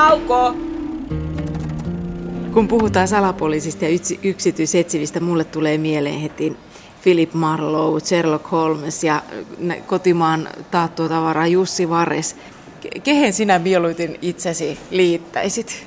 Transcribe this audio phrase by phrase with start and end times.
[0.00, 0.56] Nauko!
[2.54, 3.90] Kun puhutaan salapoliisista ja
[4.22, 6.56] yksityisetsivistä, mulle tulee mieleen heti
[7.02, 9.22] Philip Marlowe, Sherlock Holmes ja
[9.86, 12.36] kotimaan taattua tavaraa Jussi Vares.
[13.04, 15.86] Kehen sinä mieluiten itsesi liittäisit?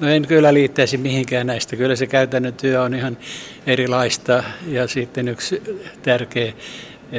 [0.00, 1.76] No en kyllä liittäisi mihinkään näistä.
[1.76, 3.18] Kyllä se käytännön työ on ihan
[3.66, 4.44] erilaista.
[4.66, 5.62] Ja sitten yksi
[6.02, 6.52] tärkeä,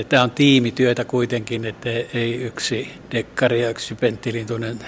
[0.09, 4.79] tämä on tiimityötä kuitenkin, että ei yksi dekkari ja yksi penttilintunen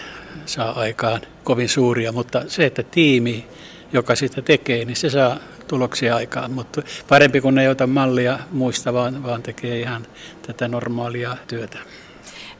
[0.46, 3.48] saa aikaan kovin suuria, mutta se, että tiimi,
[3.94, 8.94] joka sitä tekee, niin se saa tuloksia aikaan, mutta parempi kun ei ota mallia muista,
[8.94, 10.08] vaan, vaan tekee ihan
[10.48, 11.78] tätä normaalia työtä.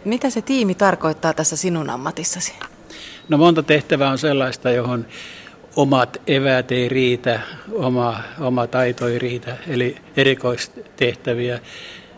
[0.06, 2.54] Mitä se tiimi tarkoittaa tässä sinun ammatissasi?
[3.30, 5.06] No monta tehtävää on sellaista, johon
[5.76, 7.40] omat eväät ei riitä,
[7.72, 11.60] oma, oma taito ei riitä, eli erikoistehtäviä.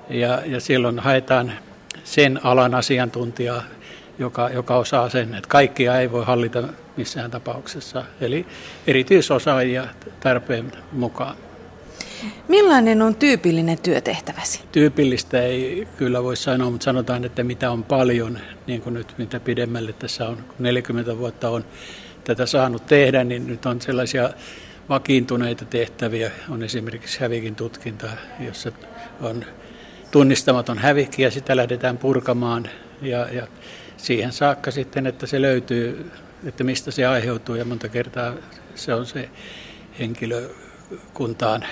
[0.10, 1.54] Ja, ja silloin haetaan
[2.04, 3.64] sen alan asiantuntijaa,
[4.20, 6.64] joka, joka osaa sen, että kaikkia ei voi hallita
[6.98, 8.04] missään tapauksessa.
[8.22, 8.46] Eli
[8.88, 9.88] erityisosaajia
[10.20, 11.36] tarpeen mukaan.
[12.48, 14.62] Millainen on tyypillinen työtehtäväsi?
[14.72, 19.40] Tyypillistä ei kyllä voi sanoa, mutta sanotaan, että mitä on paljon, niin kuin nyt mitä
[19.40, 21.66] pidemmälle tässä on, 40 vuotta on
[22.24, 24.30] tätä saanut tehdä, niin nyt on sellaisia
[24.90, 26.32] vakiintuneita tehtäviä.
[26.50, 28.08] On esimerkiksi hävikin tutkinta,
[28.40, 28.72] jossa
[29.22, 29.46] on
[30.12, 32.70] tunnistamaton hävikki ja sitä lähdetään purkamaan
[33.02, 33.48] ja, ja
[33.98, 36.12] siihen saakka sitten, että se löytyy,
[36.46, 38.34] että mistä se aiheutuu ja monta kertaa
[38.76, 39.30] se on se
[40.00, 41.66] henkilökuntaan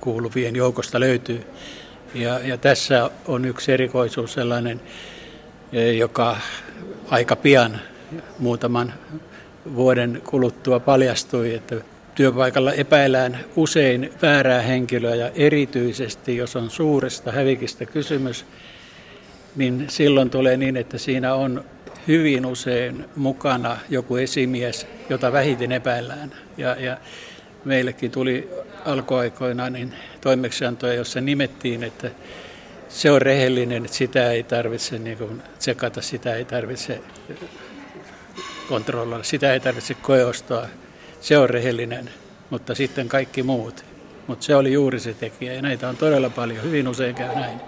[0.00, 1.46] kuuluvien joukosta löytyy.
[2.14, 4.80] Ja, ja tässä on yksi erikoisuus sellainen,
[5.72, 6.36] e, joka
[7.10, 7.80] aika pian
[8.38, 8.94] muutaman
[9.74, 11.76] vuoden kuluttua paljastui, että
[12.14, 18.46] työpaikalla epäillään usein väärää henkilöä ja erityisesti jos on suuresta hävikistä kysymys,
[19.56, 21.64] niin silloin tulee niin, että siinä on
[22.08, 26.32] hyvin usein mukana joku esimies, jota vähiten epäillään.
[26.56, 26.96] Ja, ja
[27.64, 28.50] meillekin tuli
[28.84, 32.10] alkuaikoina niin toimeksiantoja, jossa nimettiin, että
[32.88, 37.00] se on rehellinen, että sitä ei tarvitse niin kuin tsekata, sitä ei tarvitse
[38.68, 40.66] kontrolloida, sitä ei tarvitse koeostaa.
[41.20, 42.10] Se on rehellinen,
[42.50, 43.84] mutta sitten kaikki muut.
[44.26, 47.60] Mutta se oli juuri se tekijä ja näitä on todella paljon, hyvin usein käy näin.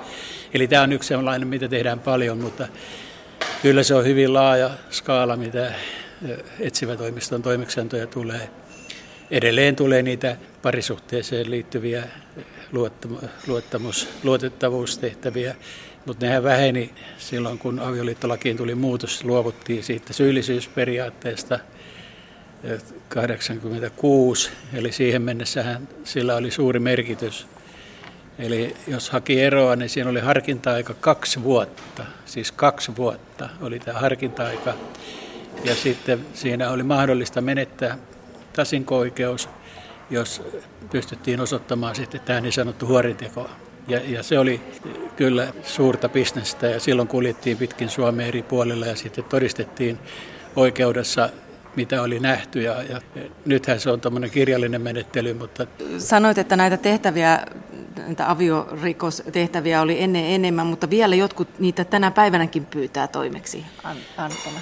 [0.55, 2.69] Eli tämä on yksi sellainen, mitä tehdään paljon, mutta
[3.63, 5.73] kyllä se on hyvin laaja skaala, mitä
[6.61, 8.51] etsivätoimiston toimeksiantoja tulee.
[9.31, 12.03] Edelleen tulee niitä parisuhteeseen liittyviä
[13.47, 15.55] luottamus, luotettavuustehtäviä,
[16.07, 21.59] mutta nehän väheni silloin, kun avioliittolakiin tuli muutos, luovuttiin siitä syyllisyysperiaatteesta
[23.09, 27.47] 86, eli siihen mennessähän sillä oli suuri merkitys.
[28.39, 33.99] Eli jos haki eroa, niin siinä oli harkinta-aika kaksi vuotta, siis kaksi vuotta oli tämä
[33.99, 34.75] harkinta-aika.
[35.65, 37.99] Ja sitten siinä oli mahdollista menettää
[38.53, 39.49] tasinko-oikeus,
[40.11, 40.43] jos
[40.91, 43.51] pystyttiin osoittamaan sitten tämä niin sanottu huorinteko.
[43.89, 44.61] Ja, ja se oli
[45.17, 49.99] kyllä suurta bisnestä ja silloin kuljettiin pitkin Suomea eri puolilla ja sitten todistettiin
[50.57, 51.29] oikeudessa
[51.77, 53.01] mitä oli nähty ja, ja
[53.45, 55.35] nythän se on tuommoinen kirjallinen menettely.
[55.35, 55.67] Mutta...
[55.99, 57.47] Sanoit, että näitä tehtäviä,
[57.97, 63.65] näitä aviorikostehtäviä oli ennen enemmän, mutta vielä jotkut niitä tänä päivänäkin pyytää toimeksi
[64.17, 64.61] antona.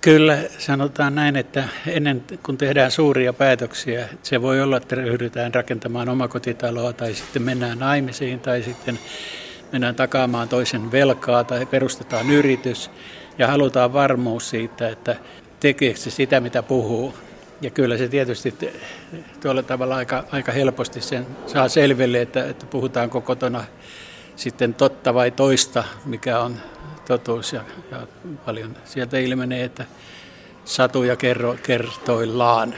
[0.00, 6.08] Kyllä, sanotaan näin, että ennen kuin tehdään suuria päätöksiä, se voi olla, että ryhdytään rakentamaan
[6.08, 8.98] omakotitaloa tai sitten mennään naimisiin tai sitten
[9.72, 12.90] mennään takaamaan toisen velkaa tai perustetaan yritys
[13.38, 15.16] ja halutaan varmuus siitä, että
[15.60, 17.14] tekeekö se sitä, mitä puhuu.
[17.60, 18.54] Ja kyllä se tietysti
[19.40, 23.64] tuolla tavalla aika, aika helposti sen saa selville, että, että puhutaanko kotona
[24.36, 26.56] sitten totta vai toista, mikä on
[27.08, 28.06] totuus ja, ja
[28.46, 29.84] paljon sieltä ilmenee, että
[30.64, 32.74] satuja kerro, kertoillaan.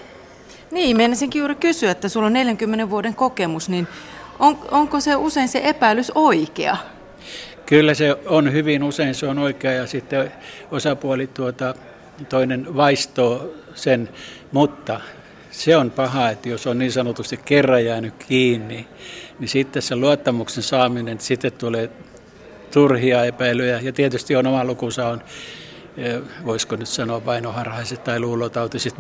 [0.71, 3.89] Niin, menisinkin juuri kysyä, että sulla on 40 vuoden kokemus, niin
[4.39, 6.77] on, onko se usein se epäilys oikea?
[7.67, 10.33] Kyllä se on hyvin usein se on oikea ja sitten
[10.71, 11.75] osapuoli tuota,
[12.27, 14.09] toinen vaistoo sen,
[14.53, 15.01] mutta
[15.51, 18.89] se on paha, että jos on niin sanotusti kerran jäänyt kiinni,
[19.39, 21.91] niin sitten se luottamuksen saaminen, sitten tulee
[22.71, 23.81] turhia epäilyjä.
[23.81, 25.23] Ja tietysti on oma lukunsa on,
[26.45, 28.95] voisiko nyt sanoa vainoharhaiset tai luulotautiset,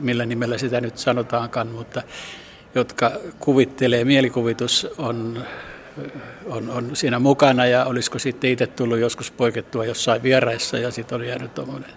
[0.00, 2.02] millä nimellä sitä nyt sanotaankaan, mutta
[2.74, 5.44] jotka kuvittelee, mielikuvitus on,
[6.46, 11.20] on, on siinä mukana ja olisiko sitten itse tullut joskus poikettua jossain vieraissa ja sitten
[11.20, 11.90] on jäänyt tuommoinen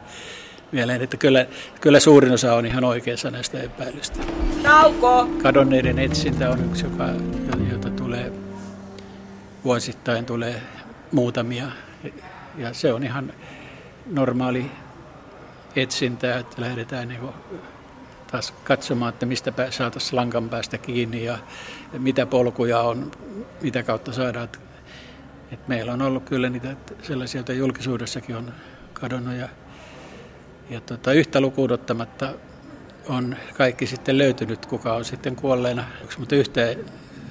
[0.73, 1.45] mieleen, että kyllä,
[1.81, 4.19] kyllä suurin osa on ihan oikeassa näistä epäilystä.
[4.63, 5.29] Nauko!
[5.43, 7.09] Kadonneiden etsintä on yksi, joka,
[7.71, 8.31] jota tulee
[9.63, 10.61] vuosittain tulee
[11.11, 11.65] muutamia.
[12.57, 13.33] Ja se on ihan
[14.05, 14.71] normaali
[15.75, 17.33] etsintää, että lähdetään niin kuin
[18.31, 21.37] taas katsomaan, että mistä saataisiin lankan päästä kiinni ja
[21.97, 23.11] mitä polkuja on,
[23.61, 24.49] mitä kautta saadaan.
[25.51, 28.53] Et meillä on ollut kyllä niitä sellaisia, joita julkisuudessakin on
[28.93, 29.49] kadonnut ja,
[30.69, 32.33] ja tota, yhtä lukuudottamatta
[33.09, 35.85] on kaikki sitten löytynyt, kuka on sitten kuolleena,
[36.17, 36.61] mutta yhtä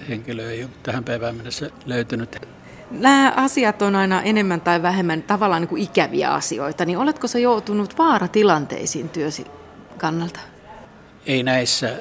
[0.08, 2.46] henkilöä ei ole tähän päivään mennessä löytynyt.
[2.90, 7.40] Nämä asiat on aina enemmän tai vähemmän tavallaan niin kuin ikäviä asioita, niin oletko se
[7.40, 9.46] joutunut vaaratilanteisiin työsi
[9.98, 10.40] kannalta?
[11.26, 11.96] Ei näissä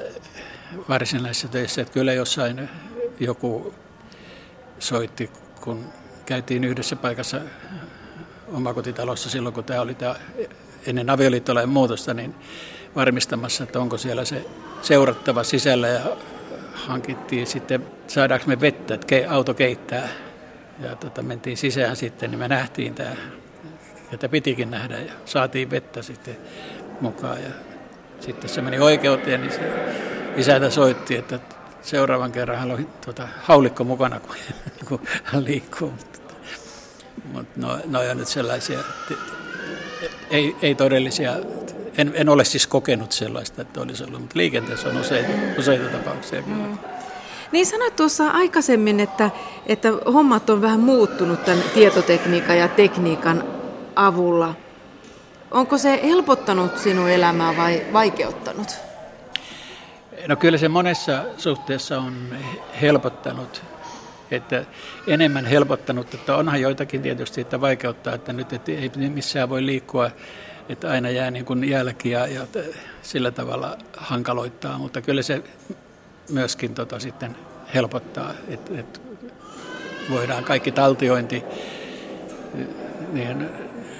[0.88, 2.68] varsinaisissa töissä, että kyllä jossain
[3.20, 3.74] joku
[4.78, 5.30] soitti,
[5.60, 5.84] kun
[6.26, 7.40] käytiin yhdessä paikassa
[8.52, 10.14] omakotitalossa silloin, kun tämä oli tämä
[10.86, 12.34] ennen avioliittolain muutosta, niin
[12.96, 14.44] varmistamassa, että onko siellä se
[14.82, 16.00] seurattava sisällä ja
[16.72, 20.08] hankittiin sitten, saadaanko me vettä, että auto keittää.
[20.80, 23.10] Ja tota, mentiin sisään sitten, niin me nähtiin tämä,
[24.12, 26.36] että pitikin nähdä ja saatiin vettä sitten
[27.00, 27.42] mukaan.
[27.42, 27.50] Ja
[28.20, 29.94] sitten se meni oikeuteen, niin se
[30.36, 31.38] isäntä soitti, että
[31.82, 34.36] seuraavan kerran hän oli tuota, haulikko mukana, kun,
[34.88, 35.90] kun hän liikkuu.
[35.90, 36.34] Mutta,
[37.32, 38.78] mutta no, no on nyt sellaisia,
[40.32, 41.36] ei, ei todellisia
[41.98, 46.42] en, en ole siis kokenut sellaista, että olisi ollut, mutta liikenteessä on useita, useita tapauksia.
[46.46, 46.78] Mm.
[47.52, 49.30] Niin sanoit tuossa aikaisemmin, että,
[49.66, 53.44] että hommat on vähän muuttunut tämän tietotekniikan ja tekniikan
[53.96, 54.54] avulla.
[55.50, 58.76] Onko se helpottanut sinun elämää vai vaikeuttanut?
[60.28, 62.14] No kyllä se monessa suhteessa on
[62.80, 63.62] helpottanut,
[64.32, 64.64] että
[65.06, 70.10] enemmän helpottanut, että onhan joitakin tietysti, että vaikeuttaa, että nyt että ei missään voi liikkua
[70.68, 72.46] että aina jää niin kuin jälki ja, ja
[73.02, 75.42] sillä tavalla hankaloittaa, mutta kyllä se
[76.30, 77.36] myöskin tota sitten
[77.74, 79.00] helpottaa, että, että
[80.10, 81.44] voidaan kaikki taltiointi,
[83.12, 83.48] niin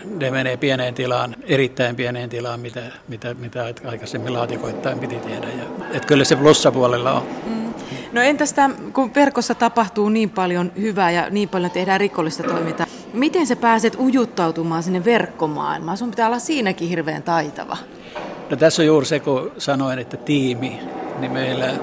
[0.04, 5.46] ne menee pieneen tilaan, erittäin pieneen tilaan, mitä, mitä, mitä aikaisemmin laatikoittain piti tehdä.
[5.46, 7.26] Ja, että kyllä se plussapuolella on.
[7.46, 7.61] Mm.
[8.12, 12.86] No entäs tämän, kun verkossa tapahtuu niin paljon hyvää ja niin paljon tehdään rikollista toimintaa,
[13.12, 15.96] Miten sä pääset ujuttautumaan sinne verkkomaailmaan?
[15.96, 17.76] Sun pitää olla siinäkin hirveän taitava.
[18.50, 20.78] No tässä on juuri se, kun sanoin, että tiimi,
[21.18, 21.74] niin meillä,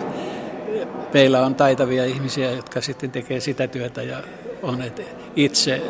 [1.14, 4.24] meillä on taitavia ihmisiä, jotka sitten tekee sitä työtä ja
[4.62, 5.02] on, että
[5.36, 5.82] itse,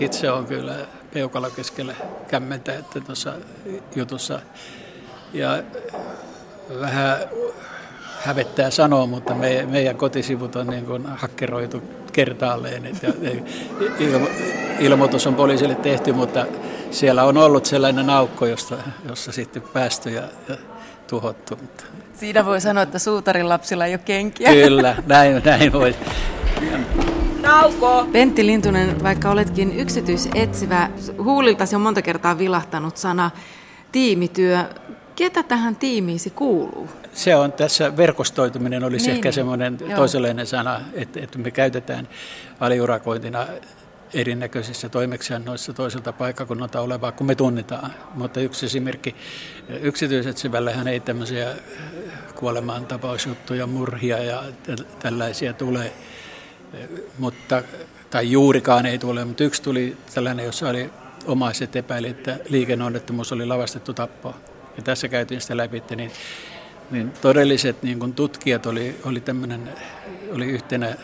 [0.00, 0.74] itse on kyllä
[1.14, 1.94] peukalo keskellä
[2.28, 3.32] kämmentä, että tuossa
[3.96, 4.40] jutussa.
[5.32, 5.62] Ja
[6.80, 7.18] vähän
[8.24, 11.82] hävettää sanoa, mutta me, meidän kotisivut on niin kuin hakkeroitu
[12.12, 12.86] kertaalleen.
[12.86, 13.12] Et, ja,
[13.98, 14.28] ilmo,
[14.78, 16.46] ilmoitus on poliisille tehty, mutta
[16.90, 18.76] siellä on ollut sellainen aukko, josta,
[19.08, 20.56] jossa sitten päästy ja, ja
[21.06, 21.58] tuhottu.
[22.14, 24.52] Siinä voi sanoa, että suutarin lapsilla ei ole kenkiä.
[24.52, 25.94] Kyllä, näin, näin voi.
[27.42, 28.08] Nauko!
[28.12, 30.90] Pentti Lintunen, vaikka oletkin yksityisetsivä,
[31.22, 33.30] huuliltasi on monta kertaa vilahtanut sana
[33.92, 34.64] tiimityö.
[35.20, 36.88] Ketä tähän tiimiisi kuuluu?
[37.12, 39.34] Se on tässä, verkostoituminen olisi niin, ehkä niin.
[39.34, 42.08] semmoinen toisenlainen sana, että, että me käytetään
[42.60, 43.46] aliurakointina
[44.14, 47.94] erinäköisissä toimeksiannoissa toiselta paikkakunnalta olevaa, kun me tunnetaan.
[48.14, 49.14] Mutta yksi esimerkki,
[49.80, 51.48] yksityiset syvällähän ei tämmöisiä
[52.34, 54.42] kuolemaan tapausjuttuja, murhia ja
[54.98, 55.92] tällaisia tule,
[57.18, 57.62] mutta,
[58.10, 60.90] tai juurikaan ei tule, mutta yksi tuli tällainen, jossa oli
[61.26, 64.34] omaiset epäili, että liikenneonnettomuus oli lavastettu tappoa.
[64.80, 66.10] Ja tässä käytiin sitä läpi, niin
[66.90, 69.72] niin todelliset niin kuin tutkijat oli, oli tämmöinen,
[70.32, 70.94] oli yhtenä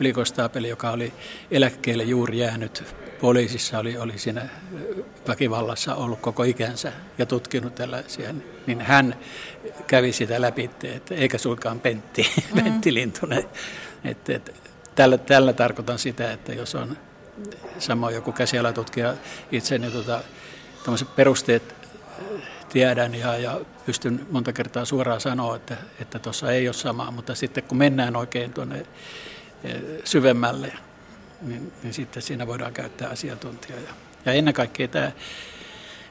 [0.00, 1.12] ylikostaapeli, joka oli
[1.50, 2.84] eläkkeelle juuri jäänyt
[3.20, 4.48] poliisissa, oli, oli siinä
[5.28, 8.34] väkivallassa ollut koko ikänsä ja tutkinut tällaisia,
[8.66, 9.16] niin hän
[9.86, 12.62] kävi sitä läpi, että eikä suinkaan Pentti, mm-hmm.
[12.62, 13.44] Pentti Lintunen.
[14.04, 14.52] Että, että,
[14.94, 16.96] tällä, tällä tarkoitan sitä, että jos on
[17.78, 19.14] samoin joku käsialatutkija
[19.52, 20.20] itse, niin tota,
[21.16, 21.74] perusteet
[22.74, 27.34] tiedän ja, ja pystyn monta kertaa suoraan sanoa, että että tuossa ei ole samaa, mutta
[27.34, 28.86] sitten kun mennään oikein tuonne
[29.64, 29.70] e,
[30.04, 30.72] syvemmälle,
[31.42, 33.80] niin, niin sitten siinä voidaan käyttää asiantuntijaa.
[33.80, 35.12] Ja, ja ennen kaikkea tämä,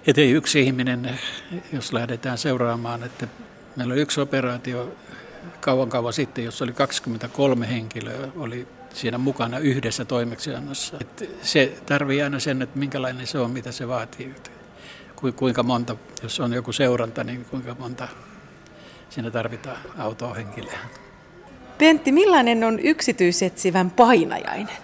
[0.08, 1.20] että ei yksi ihminen,
[1.74, 3.28] jos lähdetään seuraamaan, että
[3.76, 4.96] meillä oli yksi operaatio
[5.60, 10.98] kauan kauan sitten, jossa oli 23 henkilöä, oli siinä mukana yhdessä toimeksiannossa.
[11.42, 14.36] Se tarvii aina sen, että minkälainen se on, mitä se vaatii
[15.32, 18.08] kuinka monta, jos on joku seuranta, niin kuinka monta
[19.10, 20.80] siinä tarvitaan autoa henkilöä.
[21.78, 24.78] Pentti, millainen on yksityisetsivän painajainen?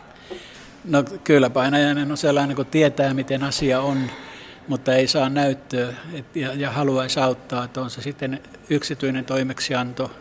[0.85, 4.11] No kyllä painajainen on sellainen, kun tietää, miten asia on,
[4.67, 10.11] mutta ei saa näyttöä et, ja, ja haluaisi auttaa, että on se sitten yksityinen toimeksianto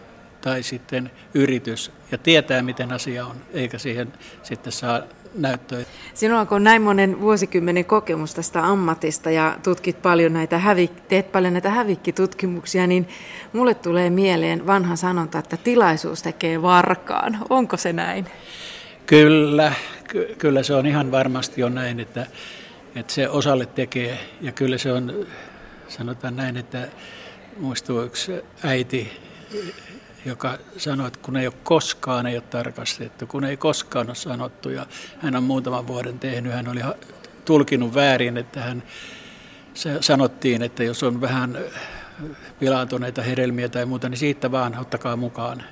[0.41, 5.03] tai sitten yritys ja tietää, miten asia on, eikä siihen sitten saa
[5.35, 5.85] näyttöä.
[6.15, 11.53] Sinulla on näin monen vuosikymmenen kokemus tästä ammatista ja tutkit paljon näitä hävik- teet paljon
[11.53, 13.09] näitä hävikkitutkimuksia, niin
[13.53, 17.39] mulle tulee mieleen vanha sanonta, että tilaisuus tekee varkaan.
[17.51, 18.27] Onko se näin?
[19.07, 19.73] Kyllä,
[20.09, 22.27] ky- kyllä se on ihan varmasti on näin, että,
[22.97, 25.27] että se osalle tekee ja kyllä se on,
[25.89, 26.89] sanotaan näin, että
[27.59, 28.33] muistuu yksi
[28.65, 29.13] äiti,
[30.25, 34.71] joka sanoi, että kun ei ole koskaan ei ole tarkastettu, kun ei koskaan ole sanottu
[34.71, 34.87] ja
[35.19, 36.81] hän on muutaman vuoden tehnyt, hän oli
[37.45, 38.83] tulkinut väärin, että hän
[39.75, 41.59] se sanottiin, että jos on vähän
[42.59, 45.63] pilaantuneita hedelmiä tai muuta, niin siitä vaan ottakaa mukaan.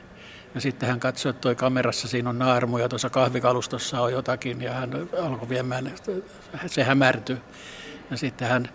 [0.55, 4.63] Ja sitten hän katsoi, että toi kamerassa siinä on naarmu ja tuossa kahvikalustossa on jotakin
[4.63, 4.91] ja hän
[5.23, 5.93] alkoi viemään,
[6.67, 7.37] se hämärtyi.
[8.11, 8.69] Ja sitten hän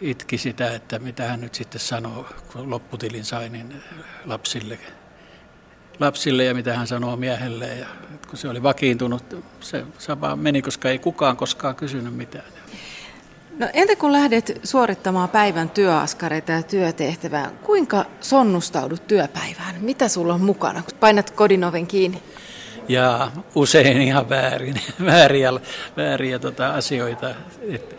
[0.00, 3.82] itki sitä, että mitä hän nyt sitten sanoo, kun lopputilin sai niin
[4.24, 4.78] lapsille,
[6.00, 7.66] lapsille ja mitä hän sanoo miehelle.
[7.66, 7.86] Ja
[8.28, 12.44] kun se oli vakiintunut, se, se vaan meni, koska ei kukaan koskaan kysynyt mitään.
[13.58, 19.74] No entä kun lähdet suorittamaan päivän työaskareita ja työtehtävää, kuinka sonnustaudut työpäivään?
[19.80, 22.22] Mitä sulla on mukana, kun painat kodinoven kiinni?
[22.88, 25.52] Ja usein ihan väärin, vääriä,
[25.96, 27.34] vääriä tota asioita.
[27.68, 27.96] Et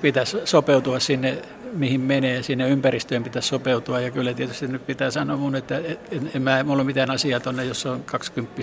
[0.00, 1.38] pitäisi sopeutua sinne,
[1.72, 4.00] mihin menee, sinne ympäristöön pitäisi sopeutua.
[4.00, 5.78] Ja kyllä tietysti nyt pitää sanoa mun, että
[6.10, 8.62] en, en mä, mulla ole mitään asiaa tuonne, jos on 20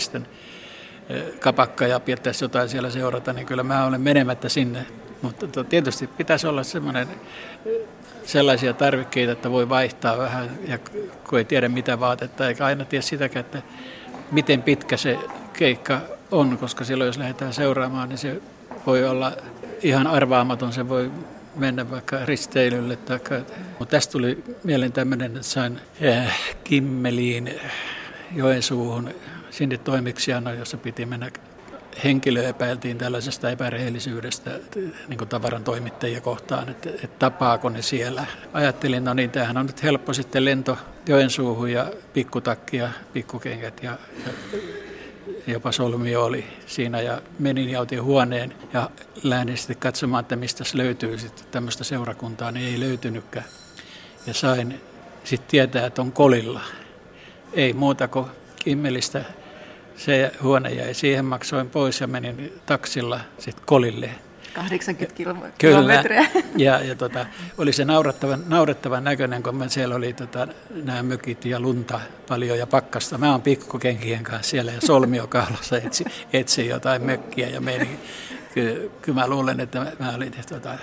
[1.40, 4.86] kapakka ja pitäisi jotain siellä seurata, niin kyllä mä olen menemättä sinne.
[5.22, 7.08] Mutta tietysti pitäisi olla semmoinen
[8.26, 10.78] sellaisia tarvikkeita, että voi vaihtaa vähän, ja
[11.30, 13.62] kun ei tiedä mitä vaatetta, eikä aina tiedä sitäkään, että
[14.32, 15.20] miten pitkä se
[15.54, 18.42] keikka on, koska silloin jos lähdetään seuraamaan, niin se
[18.86, 19.32] voi olla
[19.82, 21.12] ihan arvaamaton, se voi
[21.56, 22.96] mennä vaikka risteilylle.
[22.96, 23.36] Taikka.
[23.80, 27.60] Mutta tästä tuli mieleen tämmöinen, että sain äh, Kimmeliin
[28.36, 29.10] Joensuuhun
[29.50, 31.32] sinne toimiksiana, jossa piti mennä
[32.04, 34.52] henkilö epäiltiin tällaisesta epärehellisyydestä
[35.08, 38.26] niin kuin tavaran toimittajia kohtaan, että, että tapaako ne siellä.
[38.54, 43.98] Ajattelin, no niin, tämähän on nyt helppo sitten lento Joensuuhun ja pikkutakki ja pikkukengät ja,
[44.26, 44.58] ja
[45.48, 48.90] jopa solmi oli siinä ja menin ja otin huoneen ja
[49.24, 53.46] lähdin sitten katsomaan, että mistä löytyy sitten tämmöistä seurakuntaa, niin ei löytynytkään.
[54.28, 54.82] Ja sain
[55.24, 56.62] sitten tietää, että on kolilla.
[57.54, 58.26] Ei muuta kuin
[58.56, 59.26] Kimmelistä
[59.98, 60.94] se huone jäi.
[60.94, 64.10] Siihen maksoin pois ja menin taksilla sitten kolille
[64.58, 65.16] 80
[65.58, 66.26] kilometriä.
[66.58, 67.26] Ja, ja tota,
[67.58, 70.48] oli se naurettavan, naurettavan näköinen, kun siellä oli tota,
[70.84, 73.18] nämä mökit ja lunta paljon ja pakkasta.
[73.18, 78.00] Mä oon pikkukenkien kanssa siellä ja solmiokaulassa etsi, etsi jotain mökkiä ja meni.
[78.54, 80.78] Ky, kyllä mä luulen, että mä olin tota,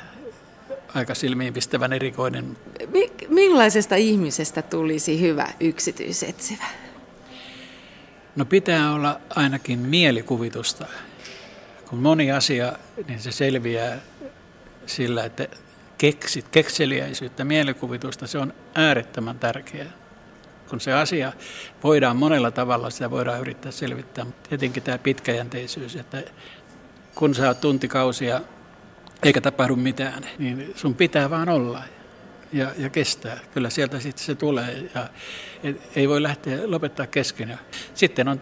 [0.95, 2.57] aika silmiinpistävän erikoinen.
[3.28, 6.64] Millaisesta ihmisestä tulisi hyvä yksityisetsivä?
[8.37, 10.87] No pitää olla ainakin mielikuvitusta
[11.95, 12.73] kun moni asia,
[13.09, 13.99] niin se selviää
[14.87, 15.49] sillä, että
[15.99, 19.91] keksit, kekseliäisyyttä, mielikuvitusta, se on äärettömän tärkeää.
[20.69, 21.33] Kun se asia
[21.83, 24.27] voidaan monella tavalla, sitä voidaan yrittää selvittää.
[24.49, 26.23] Tietenkin tämä pitkäjänteisyys, että
[27.15, 28.41] kun sä oot tuntikausia
[29.23, 31.83] eikä tapahdu mitään, niin sun pitää vaan olla
[32.53, 33.39] ja, ja kestää.
[33.55, 35.09] Kyllä sieltä sitten se tulee ja
[35.97, 37.59] ei voi lähteä lopettaa kesken.
[37.95, 38.41] Sitten on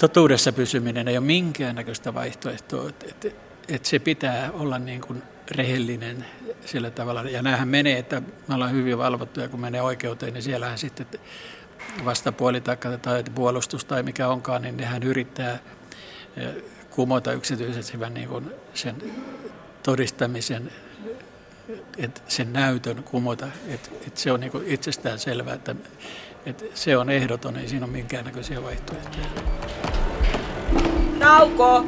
[0.00, 2.88] totuudessa pysyminen ei ole minkäännäköistä vaihtoehtoa.
[2.88, 3.36] Että et,
[3.68, 6.26] et se pitää olla niin kuin rehellinen
[6.66, 7.22] sillä tavalla.
[7.22, 11.06] Ja näähän menee, että me ollaan hyvin valvottuja, kun menee oikeuteen, niin siellähän sitten
[12.04, 15.58] vastapuoli tai, tai puolustus tai mikä onkaan, niin nehän yrittää
[16.36, 16.54] eh,
[16.90, 18.96] kumota yksityiset hyvän niin kuin sen
[19.82, 20.72] todistamisen,
[21.96, 23.46] että sen näytön kumota.
[23.68, 25.74] Että, että se on niin kuin itsestään selvää, että,
[26.46, 29.24] et se on ehdoton, ei siinä ole minkäännäköisiä vaihtoehtoja.
[31.18, 31.84] Nauko!